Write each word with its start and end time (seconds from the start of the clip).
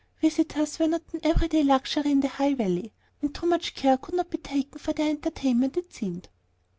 Visitors 0.19 0.79
were 0.79 0.87
not 0.87 1.03
an 1.13 1.19
every 1.21 1.47
day 1.47 1.63
luxury 1.63 2.09
in 2.09 2.21
the 2.21 2.27
High 2.27 2.55
Valley, 2.55 2.91
and 3.21 3.35
too 3.35 3.45
much 3.45 3.75
care 3.75 3.97
could 3.99 4.15
not 4.15 4.31
be 4.31 4.39
taken 4.39 4.79
for 4.79 4.93
their 4.93 5.11
entertainment, 5.11 5.77
it 5.77 5.93
seemed. 5.93 6.27